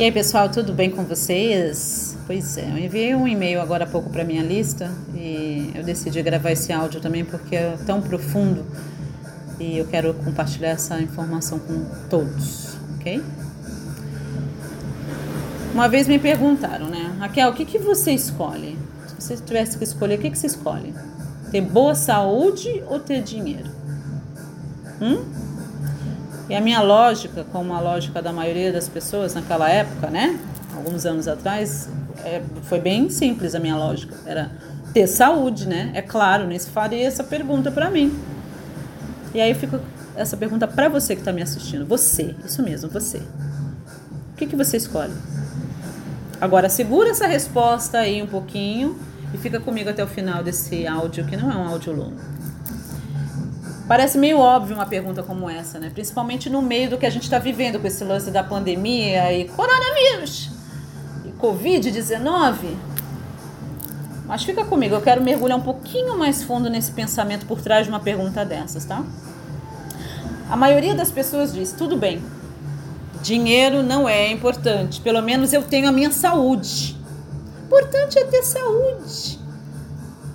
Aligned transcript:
E 0.00 0.04
aí, 0.04 0.10
pessoal, 0.10 0.48
tudo 0.48 0.72
bem 0.72 0.90
com 0.90 1.04
vocês? 1.04 2.16
Pois 2.26 2.56
é, 2.56 2.70
eu 2.70 2.78
enviei 2.78 3.14
um 3.14 3.28
e-mail 3.28 3.60
agora 3.60 3.84
há 3.84 3.86
pouco 3.86 4.08
para 4.08 4.24
minha 4.24 4.42
lista 4.42 4.90
e 5.14 5.70
eu 5.74 5.84
decidi 5.84 6.22
gravar 6.22 6.52
esse 6.52 6.72
áudio 6.72 7.02
também 7.02 7.22
porque 7.22 7.54
é 7.54 7.76
tão 7.84 8.00
profundo 8.00 8.64
e 9.58 9.76
eu 9.76 9.86
quero 9.86 10.14
compartilhar 10.14 10.70
essa 10.70 10.98
informação 11.02 11.58
com 11.58 11.84
todos, 12.08 12.78
ok? 12.94 13.22
Uma 15.74 15.86
vez 15.86 16.08
me 16.08 16.18
perguntaram, 16.18 16.86
né, 16.86 17.14
Raquel, 17.18 17.50
o 17.50 17.52
que, 17.52 17.66
que 17.66 17.78
você 17.78 18.12
escolhe? 18.12 18.78
Se 19.06 19.36
você 19.36 19.36
tivesse 19.36 19.76
que 19.76 19.84
escolher, 19.84 20.18
o 20.18 20.22
que, 20.22 20.30
que 20.30 20.38
você 20.38 20.46
escolhe? 20.46 20.94
Ter 21.50 21.60
boa 21.60 21.94
saúde 21.94 22.82
ou 22.88 22.98
ter 22.98 23.22
dinheiro? 23.22 23.68
Hum? 24.98 25.49
E 26.50 26.54
a 26.56 26.60
minha 26.60 26.82
lógica, 26.82 27.44
como 27.52 27.72
a 27.72 27.80
lógica 27.80 28.20
da 28.20 28.32
maioria 28.32 28.72
das 28.72 28.88
pessoas 28.88 29.34
naquela 29.34 29.70
época, 29.70 30.10
né? 30.10 30.36
Alguns 30.74 31.06
anos 31.06 31.28
atrás, 31.28 31.88
é, 32.24 32.42
foi 32.62 32.80
bem 32.80 33.08
simples 33.08 33.54
a 33.54 33.60
minha 33.60 33.76
lógica. 33.76 34.16
Era 34.26 34.50
ter 34.92 35.06
saúde, 35.06 35.68
né? 35.68 35.92
É 35.94 36.02
claro, 36.02 36.48
nem 36.48 36.58
se 36.58 36.68
faria 36.70 37.06
essa 37.06 37.22
pergunta 37.22 37.70
para 37.70 37.88
mim. 37.88 38.12
E 39.32 39.40
aí 39.40 39.54
fica 39.54 39.80
essa 40.16 40.36
pergunta 40.36 40.66
para 40.66 40.88
você 40.88 41.14
que 41.14 41.20
está 41.20 41.32
me 41.32 41.40
assistindo. 41.40 41.86
Você, 41.86 42.34
isso 42.44 42.64
mesmo, 42.64 42.90
você. 42.90 43.18
O 43.18 44.36
que, 44.36 44.44
que 44.44 44.56
você 44.56 44.76
escolhe? 44.76 45.14
Agora 46.40 46.68
segura 46.68 47.10
essa 47.10 47.28
resposta 47.28 47.98
aí 47.98 48.20
um 48.20 48.26
pouquinho 48.26 48.98
e 49.32 49.38
fica 49.38 49.60
comigo 49.60 49.88
até 49.88 50.02
o 50.02 50.08
final 50.08 50.42
desse 50.42 50.84
áudio, 50.84 51.24
que 51.26 51.36
não 51.36 51.48
é 51.48 51.54
um 51.54 51.68
áudio 51.68 51.92
longo. 51.92 52.18
Parece 53.90 54.16
meio 54.16 54.38
óbvio 54.38 54.76
uma 54.76 54.86
pergunta 54.86 55.20
como 55.20 55.50
essa, 55.50 55.80
né? 55.80 55.90
Principalmente 55.92 56.48
no 56.48 56.62
meio 56.62 56.90
do 56.90 56.96
que 56.96 57.04
a 57.04 57.10
gente 57.10 57.24
está 57.24 57.40
vivendo 57.40 57.80
com 57.80 57.88
esse 57.88 58.04
lance 58.04 58.30
da 58.30 58.40
pandemia 58.40 59.32
e 59.32 59.48
coronavírus 59.48 60.48
e 61.24 61.30
Covid-19. 61.32 62.76
Mas 64.26 64.44
fica 64.44 64.64
comigo, 64.64 64.94
eu 64.94 65.00
quero 65.00 65.20
mergulhar 65.20 65.58
um 65.58 65.62
pouquinho 65.62 66.16
mais 66.16 66.40
fundo 66.40 66.70
nesse 66.70 66.92
pensamento 66.92 67.46
por 67.46 67.60
trás 67.60 67.86
de 67.86 67.90
uma 67.90 67.98
pergunta 67.98 68.44
dessas, 68.44 68.84
tá? 68.84 69.02
A 70.48 70.56
maioria 70.56 70.94
das 70.94 71.10
pessoas 71.10 71.52
diz: 71.52 71.72
tudo 71.72 71.96
bem, 71.96 72.22
dinheiro 73.20 73.82
não 73.82 74.08
é 74.08 74.30
importante, 74.30 75.00
pelo 75.00 75.20
menos 75.20 75.52
eu 75.52 75.64
tenho 75.64 75.88
a 75.88 75.92
minha 75.92 76.12
saúde. 76.12 76.96
Importante 77.66 78.20
é 78.20 78.24
ter 78.24 78.44
saúde. 78.44 79.40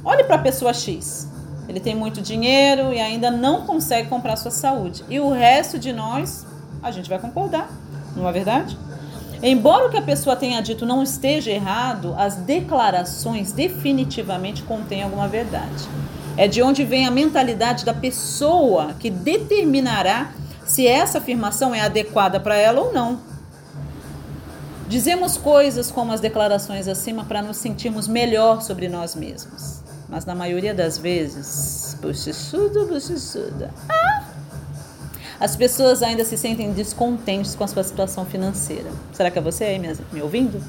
Olhe 0.04 0.26
para 0.26 0.36
a 0.36 0.40
pessoa 0.40 0.74
X. 0.74 1.34
Ele 1.76 1.84
tem 1.84 1.94
muito 1.94 2.22
dinheiro 2.22 2.94
e 2.94 3.02
ainda 3.02 3.30
não 3.30 3.66
consegue 3.66 4.08
comprar 4.08 4.38
sua 4.38 4.50
saúde. 4.50 5.04
E 5.10 5.20
o 5.20 5.30
resto 5.30 5.78
de 5.78 5.92
nós, 5.92 6.46
a 6.82 6.90
gente 6.90 7.10
vai 7.10 7.20
concordar, 7.20 7.70
não 8.16 8.26
é 8.30 8.32
verdade? 8.32 8.78
Embora 9.44 9.86
o 9.86 9.90
que 9.90 9.98
a 9.98 10.02
pessoa 10.02 10.38
tenha 10.38 10.62
dito 10.62 10.86
não 10.86 11.04
esteja 11.04 11.52
errado, 11.52 12.16
as 12.18 12.38
declarações 12.38 13.52
definitivamente 13.52 14.64
contêm 14.64 15.04
alguma 15.04 15.28
verdade. 15.28 15.84
É 16.38 16.48
de 16.48 16.62
onde 16.62 16.86
vem 16.86 17.06
a 17.06 17.12
mentalidade 17.12 17.84
da 17.84 17.94
pessoa 17.94 18.94
que 18.98 19.10
determinará 19.10 20.32
se 20.66 20.88
essa 20.88 21.18
afirmação 21.18 21.76
é 21.76 21.82
adequada 21.82 22.40
para 22.40 22.56
ela 22.56 22.80
ou 22.80 22.94
não. 22.94 23.20
Dizemos 24.88 25.36
coisas 25.36 25.92
como 25.92 26.14
as 26.14 26.22
declarações 26.22 26.88
acima 26.88 27.26
para 27.26 27.42
nos 27.42 27.58
sentirmos 27.58 28.08
melhor 28.08 28.62
sobre 28.62 28.88
nós 28.88 29.14
mesmos 29.14 29.84
mas 30.08 30.26
na 30.26 30.36
maioria 30.36 30.74
das 30.74 30.98
vezes, 30.98 31.98
buchichudo, 32.02 32.86
buchichuda. 32.86 33.74
Ah! 33.90 34.36
As 35.40 35.56
pessoas 35.56 36.02
ainda 36.02 36.24
se 36.24 36.38
sentem 36.38 36.72
descontentes 36.72 37.56
com 37.56 37.64
a 37.64 37.68
sua 37.68 37.84
situação 37.84 38.26
financeira. 38.26 38.90
Será 39.12 39.30
que 39.30 39.38
é 39.38 39.42
você 39.42 39.66
aí 39.66 39.80
me 40.12 40.22
ouvindo? 40.22 40.64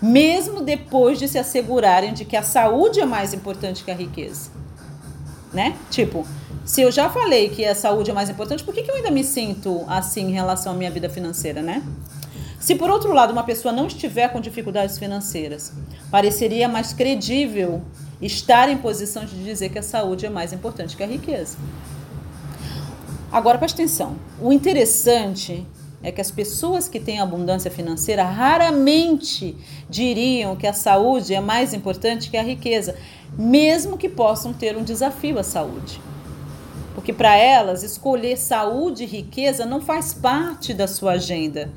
Mesmo 0.00 0.62
depois 0.62 1.18
de 1.18 1.28
se 1.28 1.38
assegurarem 1.38 2.14
de 2.14 2.24
que 2.24 2.36
a 2.36 2.42
saúde 2.42 2.98
é 2.98 3.04
mais 3.04 3.34
importante 3.34 3.84
que 3.84 3.90
a 3.90 3.94
riqueza. 3.94 4.50
Né? 5.52 5.76
Tipo, 5.90 6.26
se 6.64 6.80
eu 6.80 6.90
já 6.90 7.10
falei 7.10 7.50
que 7.50 7.64
a 7.64 7.74
saúde 7.74 8.10
é 8.10 8.14
mais 8.14 8.30
importante, 8.30 8.64
por 8.64 8.74
que, 8.74 8.82
que 8.82 8.90
eu 8.90 8.96
ainda 8.96 9.10
me 9.10 9.22
sinto 9.22 9.84
assim 9.86 10.30
em 10.30 10.32
relação 10.32 10.72
à 10.72 10.74
minha 10.74 10.90
vida 10.90 11.08
financeira, 11.08 11.62
né? 11.62 11.82
Se 12.58 12.74
por 12.74 12.90
outro 12.90 13.12
lado 13.12 13.32
uma 13.32 13.44
pessoa 13.44 13.72
não 13.72 13.86
estiver 13.86 14.28
com 14.28 14.40
dificuldades 14.40 14.98
financeiras, 14.98 15.72
pareceria 16.10 16.68
mais 16.68 16.92
credível 16.92 17.80
estar 18.20 18.68
em 18.68 18.78
posição 18.78 19.24
de 19.24 19.42
dizer 19.44 19.68
que 19.68 19.78
a 19.78 19.82
saúde 19.82 20.26
é 20.26 20.30
mais 20.30 20.52
importante 20.52 20.96
que 20.96 21.02
a 21.02 21.06
riqueza. 21.06 21.56
Agora 23.30 23.58
preste 23.58 23.74
atenção: 23.74 24.16
o 24.40 24.52
interessante 24.52 25.66
é 26.02 26.12
que 26.12 26.20
as 26.20 26.30
pessoas 26.30 26.88
que 26.88 27.00
têm 27.00 27.20
abundância 27.20 27.70
financeira 27.70 28.24
raramente 28.24 29.56
diriam 29.88 30.56
que 30.56 30.66
a 30.66 30.72
saúde 30.72 31.34
é 31.34 31.40
mais 31.40 31.74
importante 31.74 32.30
que 32.30 32.36
a 32.36 32.42
riqueza, 32.42 32.96
mesmo 33.36 33.98
que 33.98 34.08
possam 34.08 34.52
ter 34.52 34.76
um 34.76 34.84
desafio 34.84 35.38
à 35.38 35.42
saúde. 35.42 36.00
Porque 36.94 37.12
para 37.12 37.36
elas, 37.36 37.82
escolher 37.82 38.38
saúde 38.38 39.02
e 39.02 39.06
riqueza 39.06 39.66
não 39.66 39.80
faz 39.80 40.14
parte 40.14 40.72
da 40.72 40.86
sua 40.86 41.12
agenda 41.12 41.70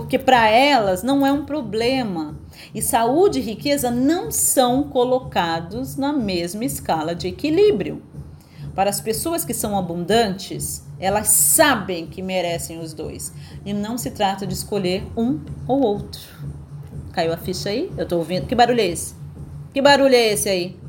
porque 0.00 0.18
para 0.18 0.48
elas 0.48 1.02
não 1.02 1.26
é 1.26 1.30
um 1.30 1.44
problema. 1.44 2.34
E 2.74 2.80
saúde 2.80 3.38
e 3.38 3.42
riqueza 3.42 3.90
não 3.90 4.30
são 4.30 4.84
colocados 4.84 5.94
na 5.94 6.10
mesma 6.10 6.64
escala 6.64 7.14
de 7.14 7.28
equilíbrio. 7.28 8.02
Para 8.74 8.88
as 8.88 8.98
pessoas 8.98 9.44
que 9.44 9.52
são 9.52 9.76
abundantes, 9.76 10.82
elas 10.98 11.26
sabem 11.26 12.06
que 12.06 12.22
merecem 12.22 12.80
os 12.80 12.94
dois. 12.94 13.30
E 13.62 13.74
não 13.74 13.98
se 13.98 14.10
trata 14.10 14.46
de 14.46 14.54
escolher 14.54 15.04
um 15.14 15.38
ou 15.68 15.82
outro. 15.82 16.22
Caiu 17.12 17.34
a 17.34 17.36
ficha 17.36 17.68
aí? 17.68 17.92
Eu 17.98 18.08
tô 18.08 18.16
ouvindo. 18.16 18.46
Que 18.46 18.54
barulho 18.54 18.80
é 18.80 18.86
esse? 18.86 19.14
Que 19.74 19.82
barulho 19.82 20.14
é 20.14 20.32
esse 20.32 20.48
aí? 20.48 20.80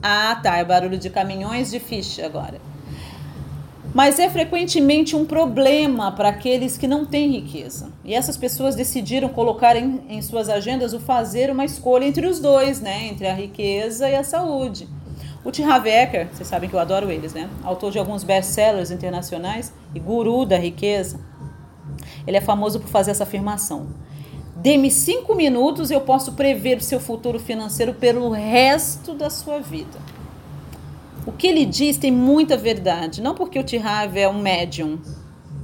Ah, 0.00 0.38
tá. 0.40 0.56
É 0.58 0.64
barulho 0.64 0.98
de 0.98 1.10
caminhões 1.10 1.68
de 1.68 1.80
ficha 1.80 2.24
agora 2.24 2.73
mas 3.94 4.18
é 4.18 4.28
frequentemente 4.28 5.14
um 5.14 5.24
problema 5.24 6.10
para 6.10 6.30
aqueles 6.30 6.76
que 6.76 6.88
não 6.88 7.06
têm 7.06 7.30
riqueza. 7.30 7.92
E 8.04 8.12
essas 8.12 8.36
pessoas 8.36 8.74
decidiram 8.74 9.28
colocar 9.28 9.76
em, 9.76 10.00
em, 10.08 10.20
suas 10.20 10.48
agendas 10.48 10.92
o 10.92 10.98
fazer 10.98 11.48
uma 11.48 11.64
escolha 11.64 12.04
entre 12.04 12.26
os 12.26 12.40
dois, 12.40 12.80
né? 12.80 13.06
Entre 13.06 13.28
a 13.28 13.32
riqueza 13.32 14.10
e 14.10 14.16
a 14.16 14.24
saúde. 14.24 14.88
O 15.44 15.52
T. 15.52 15.62
Harv 15.62 15.86
Eker, 15.86 16.28
vocês 16.32 16.48
sabem 16.48 16.68
que 16.68 16.74
eu 16.74 16.80
adoro 16.80 17.08
eles, 17.08 17.32
né? 17.32 17.48
Autor 17.62 17.92
de 17.92 17.98
alguns 18.00 18.24
best-sellers 18.24 18.90
internacionais 18.90 19.72
e 19.94 20.00
guru 20.00 20.44
da 20.44 20.58
riqueza. 20.58 21.20
Ele 22.26 22.36
é 22.36 22.40
famoso 22.40 22.80
por 22.80 22.88
fazer 22.88 23.12
essa 23.12 23.22
afirmação. 23.22 23.86
Dê-me 24.56 24.90
cinco 24.90 25.36
minutos 25.36 25.92
e 25.92 25.94
eu 25.94 26.00
posso 26.00 26.32
prever 26.32 26.78
o 26.78 26.82
seu 26.82 26.98
futuro 26.98 27.38
financeiro 27.38 27.94
pelo 27.94 28.30
resto 28.30 29.14
da 29.14 29.30
sua 29.30 29.60
vida. 29.60 30.13
O 31.26 31.32
que 31.32 31.46
ele 31.46 31.64
diz 31.64 31.96
tem 31.96 32.12
muita 32.12 32.56
verdade, 32.56 33.22
não 33.22 33.34
porque 33.34 33.58
o 33.58 33.64
Tihave 33.64 34.20
é 34.20 34.28
um 34.28 34.40
médium, 34.40 34.98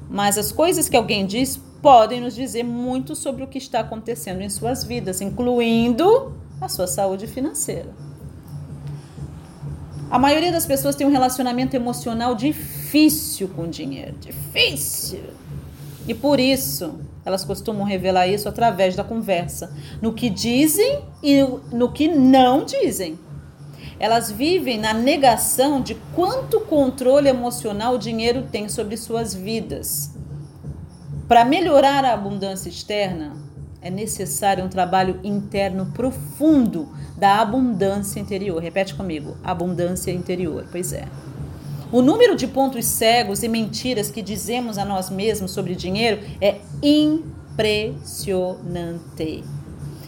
mas 0.08 0.38
as 0.38 0.50
coisas 0.50 0.88
que 0.88 0.96
alguém 0.96 1.26
diz 1.26 1.60
podem 1.82 2.20
nos 2.20 2.34
dizer 2.34 2.62
muito 2.62 3.14
sobre 3.14 3.42
o 3.42 3.46
que 3.46 3.58
está 3.58 3.80
acontecendo 3.80 4.40
em 4.40 4.48
suas 4.48 4.84
vidas, 4.84 5.20
incluindo 5.20 6.34
a 6.60 6.68
sua 6.68 6.86
saúde 6.86 7.26
financeira. 7.26 7.88
A 10.10 10.18
maioria 10.18 10.50
das 10.50 10.66
pessoas 10.66 10.96
tem 10.96 11.06
um 11.06 11.10
relacionamento 11.10 11.76
emocional 11.76 12.34
difícil 12.34 13.48
com 13.48 13.68
dinheiro, 13.68 14.16
difícil. 14.18 15.22
E 16.08 16.14
por 16.14 16.40
isso, 16.40 16.98
elas 17.24 17.44
costumam 17.44 17.84
revelar 17.84 18.26
isso 18.26 18.48
através 18.48 18.96
da 18.96 19.04
conversa, 19.04 19.72
no 20.02 20.12
que 20.12 20.28
dizem 20.28 21.04
e 21.22 21.42
no 21.70 21.92
que 21.92 22.08
não 22.08 22.64
dizem. 22.64 23.18
Elas 24.00 24.32
vivem 24.32 24.78
na 24.78 24.94
negação 24.94 25.82
de 25.82 25.94
quanto 26.14 26.62
controle 26.62 27.28
emocional 27.28 27.96
o 27.96 27.98
dinheiro 27.98 28.46
tem 28.50 28.66
sobre 28.66 28.96
suas 28.96 29.34
vidas. 29.34 30.10
Para 31.28 31.44
melhorar 31.44 32.02
a 32.04 32.14
abundância 32.14 32.70
externa, 32.70 33.36
é 33.82 33.90
necessário 33.90 34.64
um 34.64 34.68
trabalho 34.68 35.20
interno 35.22 35.92
profundo 35.92 36.88
da 37.16 37.40
abundância 37.40 38.18
interior. 38.18 38.60
Repete 38.62 38.94
comigo: 38.94 39.36
abundância 39.44 40.10
interior. 40.10 40.66
Pois 40.72 40.94
é. 40.94 41.06
O 41.92 42.00
número 42.00 42.36
de 42.36 42.46
pontos 42.46 42.86
cegos 42.86 43.42
e 43.42 43.48
mentiras 43.48 44.10
que 44.10 44.22
dizemos 44.22 44.78
a 44.78 44.84
nós 44.84 45.10
mesmos 45.10 45.50
sobre 45.50 45.74
dinheiro 45.74 46.20
é 46.40 46.60
impressionante. 46.82 49.44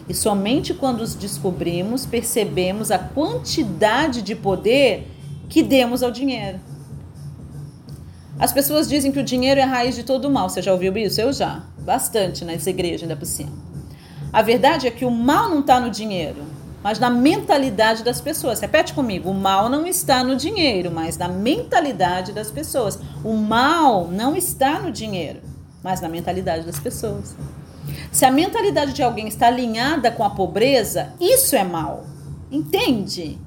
E 0.08 0.14
somente 0.14 0.74
quando 0.74 1.00
os 1.00 1.14
descobrimos, 1.14 2.04
percebemos 2.04 2.90
a 2.90 2.98
quantidade 2.98 4.22
de 4.22 4.34
poder 4.34 5.08
que 5.48 5.62
demos 5.62 6.02
ao 6.02 6.10
dinheiro. 6.10 6.58
As 8.38 8.52
pessoas 8.52 8.88
dizem 8.88 9.12
que 9.12 9.20
o 9.20 9.24
dinheiro 9.24 9.60
é 9.60 9.62
a 9.62 9.66
raiz 9.66 9.94
de 9.94 10.02
todo 10.02 10.24
o 10.24 10.30
mal. 10.30 10.48
Você 10.48 10.60
já 10.60 10.72
ouviu 10.72 10.96
isso? 10.96 11.20
Eu 11.20 11.32
já. 11.32 11.62
Bastante 11.78 12.44
nessa 12.44 12.70
igreja, 12.70 13.04
ainda 13.04 13.16
por 13.16 13.26
cima. 13.26 13.52
A 14.32 14.42
verdade 14.42 14.86
é 14.86 14.90
que 14.90 15.04
o 15.04 15.10
mal 15.10 15.48
não 15.50 15.60
está 15.60 15.78
no 15.78 15.90
dinheiro, 15.90 16.42
mas 16.82 16.98
na 16.98 17.10
mentalidade 17.10 18.02
das 18.02 18.20
pessoas. 18.20 18.60
Repete 18.60 18.94
comigo: 18.94 19.30
o 19.30 19.34
mal 19.34 19.68
não 19.68 19.86
está 19.86 20.24
no 20.24 20.34
dinheiro, 20.34 20.90
mas 20.90 21.18
na 21.18 21.28
mentalidade 21.28 22.32
das 22.32 22.50
pessoas. 22.50 22.98
O 23.22 23.34
mal 23.34 24.08
não 24.08 24.34
está 24.34 24.80
no 24.80 24.90
dinheiro, 24.90 25.40
mas 25.84 26.00
na 26.00 26.08
mentalidade 26.08 26.64
das 26.64 26.80
pessoas. 26.80 27.36
Se 28.12 28.26
a 28.26 28.30
mentalidade 28.30 28.92
de 28.92 29.02
alguém 29.02 29.26
está 29.26 29.46
alinhada 29.46 30.10
com 30.10 30.22
a 30.22 30.28
pobreza, 30.28 31.14
isso 31.18 31.56
é 31.56 31.64
mal. 31.64 32.04
Entende? 32.50 33.38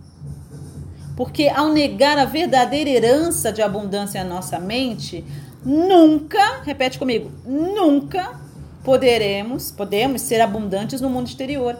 Porque 1.16 1.48
ao 1.48 1.70
negar 1.70 2.18
a 2.18 2.26
verdadeira 2.26 2.90
herança 2.90 3.54
de 3.54 3.62
abundância 3.62 4.24
na 4.24 4.36
nossa 4.36 4.60
mente, 4.60 5.24
nunca, 5.64 6.62
repete 6.64 6.98
comigo, 6.98 7.32
nunca 7.46 8.40
poderemos, 8.84 9.70
podemos 9.72 10.22
ser 10.22 10.42
abundantes 10.42 11.00
no 11.00 11.12
mundo 11.12 11.28
exterior. 11.28 11.78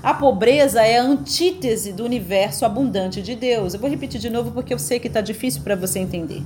A 0.00 0.14
pobreza 0.14 0.80
é 0.82 0.96
a 0.96 1.02
antítese 1.02 1.92
do 1.92 2.04
universo 2.04 2.64
abundante 2.64 3.20
de 3.20 3.34
Deus. 3.34 3.74
Eu 3.74 3.80
vou 3.80 3.90
repetir 3.90 4.20
de 4.20 4.30
novo 4.30 4.52
porque 4.52 4.72
eu 4.72 4.78
sei 4.78 5.00
que 5.00 5.08
está 5.08 5.20
difícil 5.20 5.62
para 5.62 5.74
você 5.74 5.98
entender. 5.98 6.44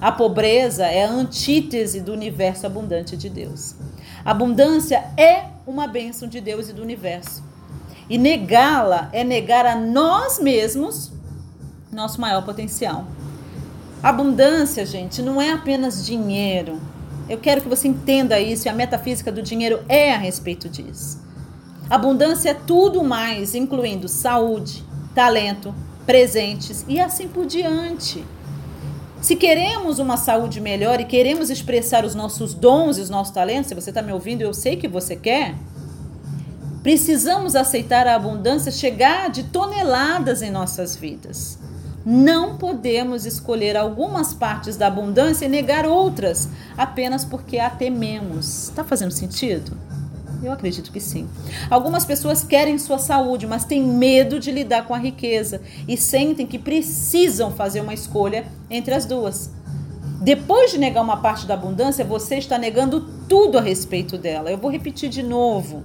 A 0.00 0.12
pobreza 0.12 0.86
é 0.86 1.04
a 1.04 1.10
antítese 1.10 2.00
do 2.00 2.12
universo 2.12 2.64
abundante 2.64 3.16
de 3.16 3.28
Deus. 3.28 3.74
Abundância 4.26 5.04
é 5.16 5.44
uma 5.64 5.86
bênção 5.86 6.26
de 6.26 6.40
Deus 6.40 6.68
e 6.68 6.72
do 6.72 6.82
universo. 6.82 7.44
E 8.10 8.18
negá-la 8.18 9.08
é 9.12 9.22
negar 9.22 9.64
a 9.64 9.76
nós 9.76 10.40
mesmos 10.40 11.12
nosso 11.92 12.20
maior 12.20 12.44
potencial. 12.44 13.06
Abundância, 14.02 14.84
gente, 14.84 15.22
não 15.22 15.40
é 15.40 15.52
apenas 15.52 16.04
dinheiro. 16.04 16.80
Eu 17.28 17.38
quero 17.38 17.60
que 17.60 17.68
você 17.68 17.86
entenda 17.86 18.40
isso 18.40 18.66
e 18.66 18.68
a 18.68 18.74
metafísica 18.74 19.30
do 19.30 19.40
dinheiro 19.40 19.84
é 19.88 20.12
a 20.12 20.18
respeito 20.18 20.68
disso. 20.68 21.24
Abundância 21.88 22.50
é 22.50 22.54
tudo 22.54 23.04
mais, 23.04 23.54
incluindo 23.54 24.08
saúde, 24.08 24.84
talento, 25.14 25.72
presentes 26.04 26.84
e 26.88 26.98
assim 26.98 27.28
por 27.28 27.46
diante. 27.46 28.24
Se 29.20 29.34
queremos 29.34 29.98
uma 29.98 30.16
saúde 30.16 30.60
melhor 30.60 31.00
e 31.00 31.04
queremos 31.04 31.50
expressar 31.50 32.04
os 32.04 32.14
nossos 32.14 32.54
dons 32.54 32.98
e 32.98 33.00
os 33.00 33.10
nossos 33.10 33.34
talentos, 33.34 33.68
se 33.68 33.74
você 33.74 33.90
está 33.90 34.02
me 34.02 34.12
ouvindo, 34.12 34.42
eu 34.42 34.54
sei 34.54 34.76
que 34.76 34.86
você 34.86 35.16
quer, 35.16 35.54
precisamos 36.82 37.56
aceitar 37.56 38.06
a 38.06 38.14
abundância 38.14 38.70
chegar 38.70 39.30
de 39.30 39.44
toneladas 39.44 40.42
em 40.42 40.50
nossas 40.50 40.94
vidas. 40.94 41.58
Não 42.04 42.56
podemos 42.56 43.26
escolher 43.26 43.76
algumas 43.76 44.32
partes 44.32 44.76
da 44.76 44.86
abundância 44.86 45.46
e 45.46 45.48
negar 45.48 45.84
outras 45.84 46.48
apenas 46.78 47.24
porque 47.24 47.58
a 47.58 47.68
tememos. 47.68 48.68
Está 48.68 48.84
fazendo 48.84 49.10
sentido? 49.10 49.76
Eu 50.46 50.52
acredito 50.52 50.92
que 50.92 51.00
sim. 51.00 51.28
Algumas 51.68 52.04
pessoas 52.04 52.44
querem 52.44 52.78
sua 52.78 52.98
saúde, 52.98 53.48
mas 53.48 53.64
têm 53.64 53.82
medo 53.82 54.38
de 54.38 54.52
lidar 54.52 54.86
com 54.86 54.94
a 54.94 54.98
riqueza 54.98 55.60
e 55.88 55.96
sentem 55.96 56.46
que 56.46 56.56
precisam 56.56 57.50
fazer 57.50 57.80
uma 57.80 57.92
escolha 57.92 58.46
entre 58.70 58.94
as 58.94 59.04
duas. 59.04 59.50
Depois 60.20 60.70
de 60.70 60.78
negar 60.78 61.02
uma 61.02 61.16
parte 61.16 61.46
da 61.46 61.54
abundância, 61.54 62.04
você 62.04 62.36
está 62.36 62.56
negando 62.56 63.00
tudo 63.28 63.58
a 63.58 63.60
respeito 63.60 64.16
dela. 64.16 64.48
Eu 64.48 64.56
vou 64.56 64.70
repetir 64.70 65.08
de 65.08 65.20
novo, 65.20 65.82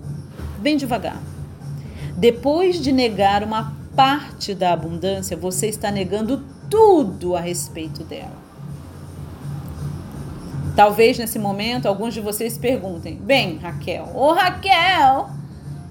bem 0.60 0.78
devagar. 0.78 1.20
Depois 2.16 2.80
de 2.80 2.92
negar 2.92 3.44
uma 3.44 3.76
parte 3.96 4.54
da 4.54 4.74
abundância, 4.74 5.36
você 5.36 5.70
está 5.70 5.90
negando 5.90 6.44
tudo 6.70 7.36
a 7.36 7.40
respeito 7.40 8.04
dela. 8.04 8.41
Talvez 10.76 11.18
nesse 11.18 11.38
momento 11.38 11.88
alguns 11.88 12.14
de 12.14 12.22
vocês 12.22 12.58
perguntem: 12.58 13.16
Bem, 13.16 13.58
Raquel, 13.58 14.10
ô 14.16 14.34
Raquel, 14.34 15.30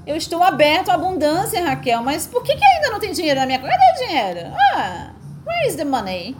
eu 0.06 0.16
estou 0.16 0.42
aberto 0.42 0.90
à 0.90 0.94
abundância, 0.94 1.62
Raquel, 1.62 2.02
mas 2.02 2.26
por 2.26 2.42
que, 2.42 2.56
que 2.56 2.64
ainda 2.64 2.90
não 2.90 2.98
tem 2.98 3.12
dinheiro 3.12 3.38
na 3.38 3.46
minha 3.46 3.58
conta? 3.58 3.72
Cadê 3.72 3.92
o 3.92 4.06
dinheiro? 4.06 4.40
Ah, 4.74 5.10
where 5.46 5.68
is 5.68 5.76
the 5.76 5.84
money? 5.84 6.34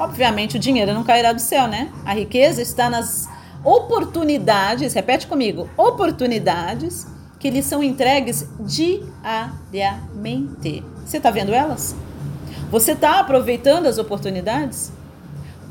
Obviamente 0.00 0.56
o 0.56 0.58
dinheiro 0.58 0.92
não 0.92 1.04
cairá 1.04 1.32
do 1.32 1.40
céu, 1.40 1.68
né? 1.68 1.92
A 2.04 2.12
riqueza 2.12 2.60
está 2.60 2.90
nas 2.90 3.28
oportunidades, 3.64 4.92
repete 4.94 5.26
comigo, 5.26 5.68
oportunidades 5.76 7.06
que 7.38 7.50
lhes 7.50 7.66
são 7.66 7.82
entregues 7.82 8.48
diariamente. 8.60 10.82
Você 11.04 11.18
está 11.18 11.30
vendo 11.30 11.52
elas? 11.52 11.94
Você 12.70 12.92
está 12.92 13.20
aproveitando 13.20 13.84
as 13.86 13.98
oportunidades? 13.98 14.90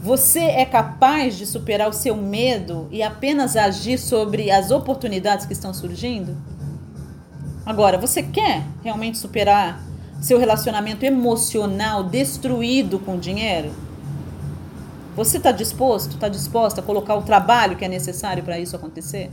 Você 0.05 0.41
é 0.41 0.65
capaz 0.65 1.35
de 1.35 1.47
superar 1.47 1.89
o 1.89 1.91
seu 1.91 2.15
medo 2.15 2.87
e 2.91 3.01
apenas 3.01 3.55
agir 3.55 3.97
sobre 3.97 4.51
as 4.51 4.69
oportunidades 4.69 5.47
que 5.47 5.53
estão 5.53 5.73
surgindo? 5.73 6.37
Agora, 7.65 7.97
você 7.97 8.21
quer 8.21 8.61
realmente 8.83 9.17
superar 9.17 9.81
seu 10.21 10.37
relacionamento 10.37 11.03
emocional 11.03 12.03
destruído 12.03 12.99
com 12.99 13.17
dinheiro? 13.17 13.71
Você 15.15 15.37
está 15.37 15.51
disposto, 15.51 16.11
está 16.11 16.29
disposta 16.29 16.81
a 16.81 16.83
colocar 16.83 17.15
o 17.15 17.23
trabalho 17.23 17.75
que 17.75 17.83
é 17.83 17.89
necessário 17.89 18.43
para 18.43 18.59
isso 18.59 18.75
acontecer? 18.75 19.31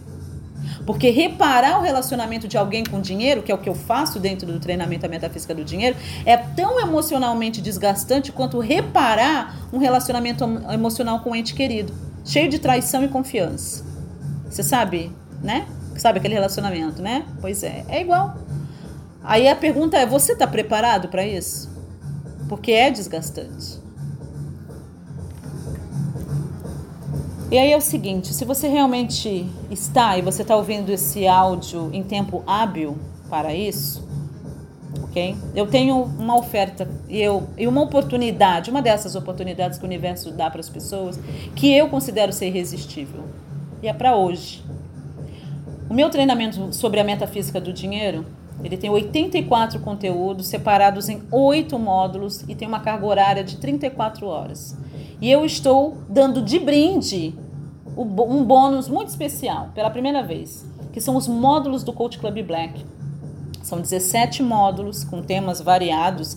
Porque 0.87 1.11
reparar 1.11 1.79
o 1.79 1.83
relacionamento 1.83 2.49
de 2.49 2.57
alguém 2.57 2.85
com 2.85 3.01
dinheiro, 3.01 3.43
que 3.43 3.53
é 3.53 3.55
o 3.55 3.59
que 3.59 3.69
eu 3.69 3.75
faço 3.75 4.19
dentro 4.19 4.47
do 4.47 4.59
treinamento 4.59 5.03
da 5.03 5.09
metafísica 5.09 5.55
do 5.55 5.65
dinheiro, 5.65 5.97
é 6.25 6.37
tão 6.37 6.81
emocionalmente 6.81 7.61
desgastante 7.61 8.33
quanto 8.33 8.59
reparar 8.59 9.57
um 9.73 9.79
relacionamento 9.79 10.45
emocional 10.73 11.21
com 11.21 11.31
um 11.31 11.37
ente 11.37 11.55
querido, 11.55 11.93
cheio 12.25 12.49
de 12.49 12.59
traição 12.59 13.05
e 13.05 13.09
confiança. 13.09 13.85
Você 14.49 14.63
sabe, 14.63 15.13
né? 15.43 15.67
Sabe 15.97 16.19
aquele 16.19 16.35
relacionamento, 16.35 17.03
né? 17.03 17.25
Pois 17.41 17.63
é, 17.63 17.85
é 17.89 18.01
igual. 18.01 18.37
Aí 19.23 19.49
a 19.49 19.57
pergunta 19.57 19.97
é: 19.97 20.07
você 20.07 20.33
está 20.33 20.47
preparado 20.47 21.09
para 21.09 21.27
isso? 21.27 21.71
Porque 22.49 22.73
é 22.73 22.91
desgastante. 22.91 23.82
E 27.53 27.59
aí 27.59 27.71
é 27.71 27.77
o 27.77 27.83
seguinte, 27.83 28.33
se 28.33 28.47
você 28.47 28.67
realmente 28.67 29.47
está 29.71 30.17
e 30.17 30.23
você 30.23 30.41
está 30.41 30.57
ouvindo 30.57 30.89
esse 30.89 31.27
áudio 31.27 31.91
em 31.93 32.03
tempo 32.03 32.43
hábil 32.47 32.97
para 33.29 33.55
isso, 33.55 34.09
ok? 35.03 35.37
Eu 35.55 35.67
tenho 35.67 36.03
uma 36.03 36.35
oferta 36.35 36.89
e, 37.11 37.21
eu, 37.21 37.47
e 37.59 37.67
uma 37.67 37.83
oportunidade, 37.83 38.71
uma 38.71 38.81
dessas 38.81 39.15
oportunidades 39.15 39.77
que 39.77 39.85
o 39.85 39.87
universo 39.87 40.31
dá 40.31 40.49
para 40.49 40.61
as 40.61 40.71
pessoas, 40.71 41.21
que 41.55 41.71
eu 41.71 41.91
considero 41.91 42.33
ser 42.33 42.47
irresistível. 42.47 43.25
E 43.83 43.87
é 43.87 43.93
para 43.93 44.17
hoje. 44.17 44.65
O 45.91 45.93
meu 45.93 46.09
treinamento 46.09 46.73
sobre 46.73 47.01
a 47.01 47.05
metafísica 47.05 47.61
do 47.61 47.71
dinheiro, 47.71 48.25
ele 48.65 48.79
tem 48.79 48.89
84 48.89 49.79
conteúdos 49.81 50.47
separados 50.47 51.11
em 51.11 51.21
oito 51.31 51.79
módulos 51.79 52.47
e 52.49 52.55
tem 52.55 52.67
uma 52.67 52.81
carga 52.81 53.05
horária 53.05 53.45
de 53.45 53.59
34 53.59 54.27
horas. 54.27 54.75
E 55.21 55.31
eu 55.31 55.45
estou 55.45 55.99
dando 56.09 56.43
de 56.43 56.59
brinde 56.59 57.33
um 57.97 58.45
bônus 58.45 58.89
muito 58.89 59.09
especial, 59.09 59.71
pela 59.75 59.91
primeira 59.91 60.23
vez, 60.23 60.65
que 60.93 61.01
são 61.01 61.17
os 61.17 61.29
módulos 61.29 61.83
do 61.83 61.93
Coach 61.93 62.19
Club 62.19 62.43
Black. 62.43 62.85
São 63.63 63.81
17 63.81 64.43
módulos 64.43 65.05
com 65.05 65.23
temas 65.23 65.61
variados, 65.61 66.37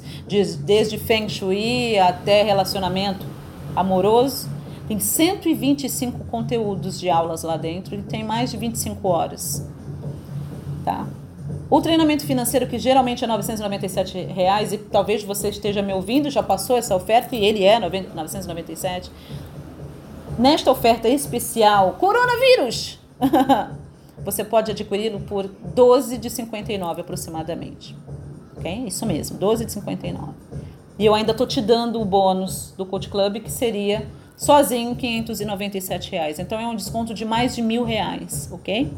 desde 0.60 0.98
Feng 0.98 1.28
Shui 1.28 1.98
até 1.98 2.44
relacionamento 2.44 3.26
amoroso. 3.76 4.48
Tem 4.88 5.00
125 5.00 6.26
conteúdos 6.26 7.00
de 7.00 7.10
aulas 7.10 7.42
lá 7.42 7.58
dentro 7.58 7.96
e 7.96 8.02
tem 8.04 8.24
mais 8.24 8.52
de 8.52 8.58
25 8.58 9.08
horas. 9.08 9.68
Tá? 10.84 11.08
O 11.68 11.82
treinamento 11.82 12.24
financeiro, 12.26 12.68
que 12.68 12.78
geralmente 12.78 13.24
é 13.24 13.28
997 13.28 14.18
reais, 14.26 14.72
e 14.72 14.78
talvez 14.78 15.24
você 15.24 15.50
esteja 15.50 15.82
me 15.82 15.92
ouvindo, 15.94 16.30
já 16.30 16.44
passou 16.44 16.78
essa 16.78 16.96
oferta 16.96 17.36
e 17.36 17.44
ele 17.44 17.64
é 17.64 17.80
997. 17.80 19.12
Nesta 20.38 20.70
oferta 20.70 21.08
especial, 21.08 21.94
coronavírus, 21.94 23.00
você 24.24 24.44
pode 24.44 24.72
adquiri-lo 24.72 25.22
por 25.22 25.48
12 25.48 26.18
de 26.18 26.30
59 26.30 27.02
aproximadamente. 27.02 27.96
Ok? 28.58 28.86
Isso 28.86 29.06
mesmo, 29.06 29.38
12 29.38 29.66
de 29.66 29.72
59. 29.72 30.34
E 31.00 31.06
eu 31.06 31.16
ainda 31.16 31.32
estou 31.32 31.48
te 31.48 31.62
dando 31.62 32.02
o 32.02 32.06
bônus 32.06 32.74
do 32.78 32.86
Coach 32.86 33.08
Club, 33.08 33.38
que 33.40 33.52
seria 33.52 34.06
sozinho 34.36 34.94
597 34.96 36.12
reais. 36.12 36.38
Então 36.38 36.60
é 36.60 36.68
um 36.68 36.76
desconto 36.76 37.14
de 37.14 37.24
mais 37.24 37.56
de 37.56 37.62
mil 37.62 37.86
reais, 37.86 38.50
ok? 38.52 38.92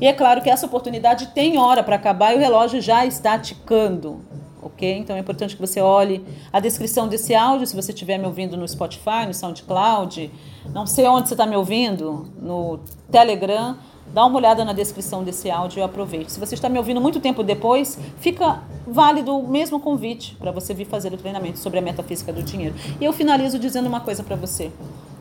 E 0.00 0.06
é 0.06 0.12
claro 0.14 0.40
que 0.40 0.48
essa 0.48 0.64
oportunidade 0.64 1.28
tem 1.28 1.58
hora 1.58 1.82
para 1.82 1.96
acabar 1.96 2.32
e 2.32 2.36
o 2.36 2.38
relógio 2.38 2.80
já 2.80 3.04
está 3.04 3.38
ticando, 3.38 4.22
ok? 4.68 4.98
Então 4.98 5.16
é 5.16 5.18
importante 5.18 5.54
que 5.54 5.60
você 5.60 5.80
olhe 5.80 6.24
a 6.52 6.60
descrição 6.60 7.08
desse 7.08 7.34
áudio, 7.34 7.66
se 7.66 7.74
você 7.74 7.92
estiver 7.92 8.18
me 8.18 8.26
ouvindo 8.26 8.56
no 8.56 8.66
Spotify, 8.66 9.26
no 9.26 9.34
SoundCloud, 9.34 10.30
não 10.72 10.86
sei 10.86 11.06
onde 11.06 11.28
você 11.28 11.34
está 11.34 11.46
me 11.46 11.56
ouvindo, 11.56 12.28
no 12.40 12.80
Telegram, 13.10 13.76
dá 14.12 14.24
uma 14.24 14.36
olhada 14.36 14.64
na 14.64 14.72
descrição 14.72 15.22
desse 15.22 15.50
áudio 15.50 15.80
e 15.80 15.82
aproveite. 15.82 16.32
Se 16.32 16.40
você 16.40 16.54
está 16.54 16.68
me 16.68 16.78
ouvindo 16.78 17.00
muito 17.00 17.20
tempo 17.20 17.42
depois, 17.42 17.98
fica 18.18 18.62
válido 18.86 19.36
o 19.36 19.48
mesmo 19.48 19.78
convite 19.80 20.34
para 20.36 20.50
você 20.50 20.72
vir 20.72 20.86
fazer 20.86 21.12
o 21.12 21.16
treinamento 21.16 21.58
sobre 21.58 21.78
a 21.78 21.82
metafísica 21.82 22.32
do 22.32 22.42
dinheiro. 22.42 22.74
E 23.00 23.04
eu 23.04 23.12
finalizo 23.12 23.58
dizendo 23.58 23.86
uma 23.86 24.00
coisa 24.00 24.22
para 24.22 24.36
você. 24.36 24.70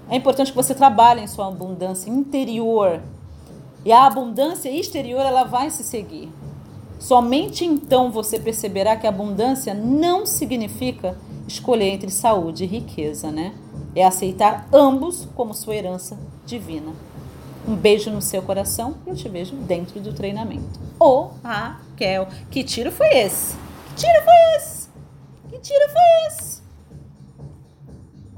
É 0.09 0.15
importante 0.15 0.51
que 0.51 0.55
você 0.55 0.73
trabalhe 0.73 1.21
em 1.21 1.27
sua 1.27 1.47
abundância 1.47 2.09
interior, 2.09 3.01
e 3.85 3.91
a 3.91 4.05
abundância 4.05 4.69
exterior 4.69 5.21
ela 5.21 5.43
vai 5.43 5.69
se 5.69 5.83
seguir. 5.83 6.29
Somente 6.99 7.63
então 7.63 8.11
você 8.11 8.39
perceberá 8.39 8.95
que 8.95 9.07
abundância 9.07 9.73
não 9.73 10.25
significa 10.25 11.17
escolher 11.47 11.89
entre 11.89 12.09
saúde 12.09 12.63
e 12.63 12.67
riqueza, 12.67 13.31
né? 13.31 13.53
É 13.95 14.03
aceitar 14.03 14.67
ambos 14.73 15.27
como 15.35 15.53
sua 15.53 15.75
herança 15.75 16.17
divina. 16.45 16.91
Um 17.67 17.75
beijo 17.75 18.09
no 18.09 18.21
seu 18.21 18.41
coração 18.41 18.95
e 19.05 19.09
eu 19.09 19.15
te 19.15 19.27
vejo 19.27 19.55
dentro 19.55 19.99
do 19.99 20.13
treinamento. 20.13 20.79
Ô, 20.99 21.29
Raquel, 21.43 22.27
que 22.49 22.63
tiro 22.63 22.91
foi 22.91 23.09
esse? 23.09 23.55
Que 23.89 24.05
tiro 24.05 24.23
foi 24.23 24.55
esse? 24.55 24.87
Que 25.49 25.59
tiro 25.59 25.89
foi 25.89 26.27
esse? 26.27 26.56